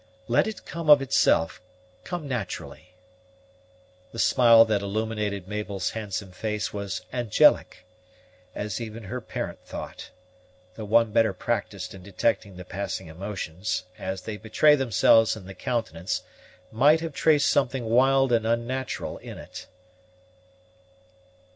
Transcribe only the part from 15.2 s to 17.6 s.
in the countenance, might have traced